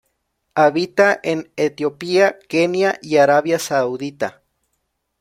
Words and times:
Habita 0.55 1.19
en 1.21 1.51
Etiopía, 1.57 2.39
Kenia 2.49 2.97
y 3.03 3.17
Arabia 3.17 3.59
Saudita. 3.59 4.41